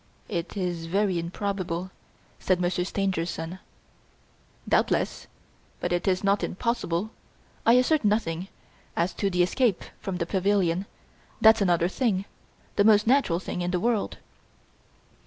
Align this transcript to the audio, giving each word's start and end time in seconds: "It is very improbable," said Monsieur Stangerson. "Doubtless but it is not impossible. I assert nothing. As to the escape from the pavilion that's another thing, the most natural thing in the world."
"It 0.29 0.57
is 0.57 0.87
very 0.87 1.19
improbable," 1.19 1.91
said 2.39 2.59
Monsieur 2.59 2.83
Stangerson. 2.85 3.59
"Doubtless 4.67 5.27
but 5.79 5.93
it 5.93 6.07
is 6.07 6.23
not 6.23 6.43
impossible. 6.43 7.11
I 7.67 7.73
assert 7.73 8.03
nothing. 8.03 8.47
As 8.95 9.13
to 9.13 9.29
the 9.29 9.43
escape 9.43 9.83
from 9.99 10.15
the 10.17 10.25
pavilion 10.25 10.87
that's 11.39 11.61
another 11.61 11.87
thing, 11.87 12.25
the 12.77 12.83
most 12.83 13.05
natural 13.05 13.39
thing 13.39 13.61
in 13.61 13.69
the 13.69 13.79
world." 13.79 14.17